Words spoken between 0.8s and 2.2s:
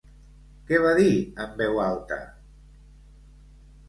va dir en veu alta?